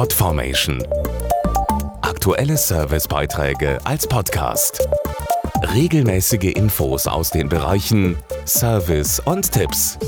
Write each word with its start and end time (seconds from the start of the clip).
Podformation. 0.00 0.82
Aktuelle 2.00 2.56
Servicebeiträge 2.56 3.76
als 3.84 4.06
Podcast. 4.06 4.88
Regelmäßige 5.74 6.54
Infos 6.54 7.06
aus 7.06 7.28
den 7.28 7.50
Bereichen 7.50 8.16
Service 8.46 9.20
und 9.20 9.52
Tipps. 9.52 9.98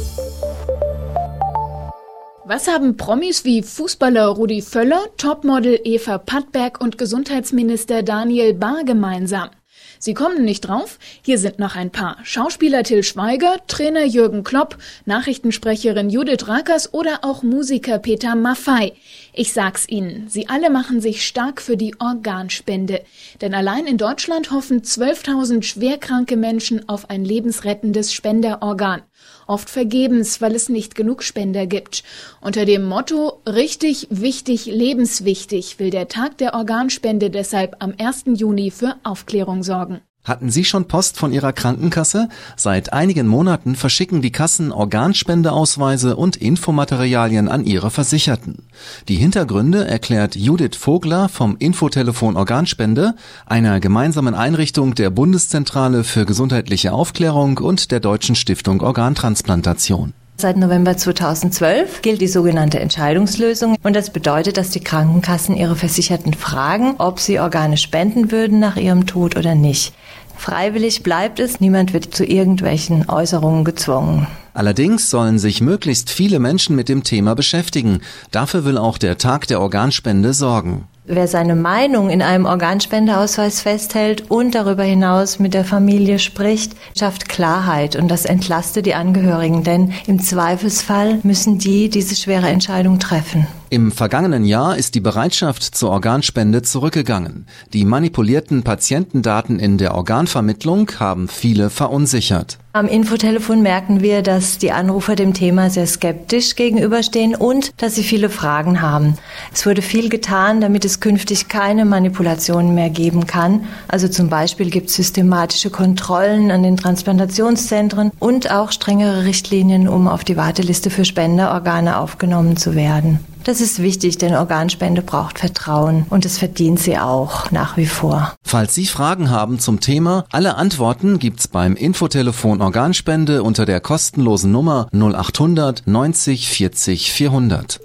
Was 2.46 2.68
haben 2.68 2.96
Promis 2.96 3.44
wie 3.44 3.62
Fußballer 3.62 4.28
Rudi 4.28 4.62
Völler, 4.62 5.04
Topmodel 5.18 5.78
Eva 5.84 6.16
Pattberg 6.16 6.80
und 6.80 6.96
Gesundheitsminister 6.96 8.02
Daniel 8.02 8.54
Bahr 8.54 8.84
gemeinsam? 8.84 9.50
Sie 9.98 10.14
kommen 10.14 10.44
nicht 10.44 10.62
drauf? 10.62 10.98
Hier 11.24 11.38
sind 11.38 11.60
noch 11.60 11.76
ein 11.76 11.90
paar. 11.90 12.18
Schauspieler 12.24 12.82
Till 12.82 13.04
Schweiger, 13.04 13.58
Trainer 13.68 14.04
Jürgen 14.04 14.42
Klopp, 14.42 14.76
Nachrichtensprecherin 15.04 16.10
Judith 16.10 16.48
Rakers 16.48 16.92
oder 16.92 17.20
auch 17.22 17.44
Musiker 17.44 18.00
Peter 18.00 18.34
Maffei. 18.34 18.94
Ich 19.32 19.52
sag's 19.52 19.86
Ihnen, 19.88 20.26
sie 20.28 20.48
alle 20.48 20.70
machen 20.70 21.00
sich 21.00 21.24
stark 21.24 21.62
für 21.62 21.76
die 21.76 21.94
Organspende. 22.00 23.02
Denn 23.40 23.54
allein 23.54 23.86
in 23.86 23.96
Deutschland 23.96 24.50
hoffen 24.50 24.82
12.000 24.82 25.62
schwerkranke 25.62 26.36
Menschen 26.36 26.88
auf 26.88 27.08
ein 27.08 27.24
lebensrettendes 27.24 28.12
Spenderorgan. 28.12 29.02
Oft 29.46 29.70
vergebens, 29.70 30.40
weil 30.40 30.54
es 30.54 30.68
nicht 30.68 30.94
genug 30.94 31.22
Spender 31.22 31.66
gibt. 31.66 32.02
Unter 32.40 32.64
dem 32.64 32.84
Motto 32.84 33.40
Richtig, 33.46 34.06
wichtig, 34.10 34.66
lebenswichtig 34.66 35.78
will 35.78 35.90
der 35.90 36.08
Tag 36.08 36.38
der 36.38 36.54
Organspende 36.54 37.30
deshalb 37.30 37.76
am 37.80 37.94
1. 37.98 38.24
Juni 38.34 38.70
für 38.70 38.96
Aufklärung 39.02 39.61
sorgen. 39.62 40.00
Hatten 40.24 40.50
Sie 40.50 40.64
schon 40.64 40.86
Post 40.86 41.16
von 41.16 41.32
Ihrer 41.32 41.52
Krankenkasse? 41.52 42.28
Seit 42.56 42.92
einigen 42.92 43.26
Monaten 43.26 43.74
verschicken 43.74 44.22
die 44.22 44.30
Kassen 44.30 44.70
Organspendeausweise 44.70 46.14
und 46.14 46.36
Infomaterialien 46.36 47.48
an 47.48 47.64
ihre 47.64 47.90
Versicherten. 47.90 48.68
Die 49.08 49.16
Hintergründe 49.16 49.84
erklärt 49.84 50.36
Judith 50.36 50.76
Vogler 50.76 51.28
vom 51.28 51.56
Infotelefon 51.58 52.36
Organspende, 52.36 53.14
einer 53.46 53.80
gemeinsamen 53.80 54.36
Einrichtung 54.36 54.94
der 54.94 55.10
Bundeszentrale 55.10 56.04
für 56.04 56.24
gesundheitliche 56.24 56.92
Aufklärung 56.92 57.58
und 57.58 57.90
der 57.90 57.98
Deutschen 57.98 58.36
Stiftung 58.36 58.80
Organtransplantation. 58.80 60.14
Seit 60.42 60.56
November 60.56 60.96
2012 60.96 62.02
gilt 62.02 62.20
die 62.20 62.26
sogenannte 62.26 62.80
Entscheidungslösung 62.80 63.76
und 63.84 63.94
das 63.94 64.10
bedeutet, 64.10 64.56
dass 64.56 64.70
die 64.70 64.80
Krankenkassen 64.80 65.56
ihre 65.56 65.76
Versicherten 65.76 66.34
fragen, 66.34 66.96
ob 66.98 67.20
sie 67.20 67.38
Organe 67.38 67.76
spenden 67.76 68.32
würden 68.32 68.58
nach 68.58 68.74
ihrem 68.74 69.06
Tod 69.06 69.36
oder 69.36 69.54
nicht. 69.54 69.94
Freiwillig 70.36 71.04
bleibt 71.04 71.38
es, 71.38 71.60
niemand 71.60 71.92
wird 71.92 72.12
zu 72.12 72.24
irgendwelchen 72.24 73.08
Äußerungen 73.08 73.64
gezwungen. 73.64 74.26
Allerdings 74.52 75.10
sollen 75.10 75.38
sich 75.38 75.60
möglichst 75.60 76.10
viele 76.10 76.40
Menschen 76.40 76.74
mit 76.74 76.88
dem 76.88 77.04
Thema 77.04 77.36
beschäftigen. 77.36 78.00
Dafür 78.32 78.64
will 78.64 78.78
auch 78.78 78.98
der 78.98 79.18
Tag 79.18 79.46
der 79.46 79.60
Organspende 79.60 80.34
sorgen. 80.34 80.88
Wer 81.14 81.28
seine 81.28 81.56
Meinung 81.56 82.08
in 82.08 82.22
einem 82.22 82.46
Organspendeausweis 82.46 83.60
festhält 83.60 84.30
und 84.30 84.54
darüber 84.54 84.82
hinaus 84.82 85.38
mit 85.38 85.52
der 85.52 85.66
Familie 85.66 86.18
spricht, 86.18 86.72
schafft 86.98 87.28
Klarheit 87.28 87.96
und 87.96 88.08
das 88.08 88.24
entlastet 88.24 88.86
die 88.86 88.94
Angehörigen, 88.94 89.62
denn 89.62 89.92
im 90.06 90.20
Zweifelsfall 90.20 91.20
müssen 91.22 91.58
die 91.58 91.90
diese 91.90 92.16
schwere 92.16 92.48
Entscheidung 92.48 92.98
treffen. 92.98 93.46
Im 93.72 93.90
vergangenen 93.90 94.44
Jahr 94.44 94.76
ist 94.76 94.94
die 94.94 95.00
Bereitschaft 95.00 95.62
zur 95.62 95.88
Organspende 95.88 96.60
zurückgegangen. 96.60 97.46
Die 97.72 97.86
manipulierten 97.86 98.64
Patientendaten 98.64 99.58
in 99.58 99.78
der 99.78 99.94
Organvermittlung 99.94 100.90
haben 101.00 101.26
viele 101.26 101.70
verunsichert. 101.70 102.58
Am 102.74 102.86
Infotelefon 102.86 103.62
merken 103.62 104.02
wir, 104.02 104.20
dass 104.20 104.58
die 104.58 104.72
Anrufer 104.72 105.14
dem 105.14 105.32
Thema 105.32 105.70
sehr 105.70 105.86
skeptisch 105.86 106.54
gegenüberstehen 106.54 107.34
und 107.34 107.72
dass 107.78 107.94
sie 107.94 108.02
viele 108.02 108.28
Fragen 108.28 108.82
haben. 108.82 109.16
Es 109.54 109.64
wurde 109.64 109.80
viel 109.80 110.10
getan, 110.10 110.60
damit 110.60 110.84
es 110.84 111.00
künftig 111.00 111.48
keine 111.48 111.86
Manipulationen 111.86 112.74
mehr 112.74 112.90
geben 112.90 113.26
kann. 113.26 113.64
Also 113.88 114.06
zum 114.06 114.28
Beispiel 114.28 114.68
gibt 114.68 114.90
es 114.90 114.96
systematische 114.96 115.70
Kontrollen 115.70 116.50
an 116.50 116.62
den 116.62 116.76
Transplantationszentren 116.76 118.10
und 118.18 118.50
auch 118.50 118.70
strengere 118.70 119.24
Richtlinien, 119.24 119.88
um 119.88 120.08
auf 120.08 120.24
die 120.24 120.36
Warteliste 120.36 120.90
für 120.90 121.06
Spenderorgane 121.06 121.96
aufgenommen 121.96 122.58
zu 122.58 122.74
werden. 122.74 123.20
Das 123.44 123.60
ist 123.60 123.82
wichtig, 123.82 124.18
denn 124.18 124.34
Organspende 124.34 125.02
braucht 125.02 125.38
Vertrauen 125.40 126.06
und 126.10 126.24
es 126.24 126.38
verdient 126.38 126.78
sie 126.78 126.98
auch 126.98 127.50
nach 127.50 127.76
wie 127.76 127.86
vor. 127.86 128.34
Falls 128.44 128.74
Sie 128.74 128.86
Fragen 128.86 129.30
haben 129.30 129.58
zum 129.58 129.80
Thema, 129.80 130.24
alle 130.30 130.56
Antworten 130.56 131.18
gibt's 131.18 131.48
beim 131.48 131.74
Infotelefon 131.74 132.60
Organspende 132.62 133.42
unter 133.42 133.66
der 133.66 133.80
kostenlosen 133.80 134.52
Nummer 134.52 134.88
0800 134.92 135.82
90 135.86 136.48
40 136.48 137.12
400. 137.12 137.80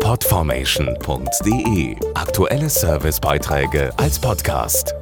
Podformation.de 0.00 1.96
Aktuelle 2.14 2.68
Servicebeiträge 2.68 3.92
als 3.96 4.18
Podcast. 4.18 4.94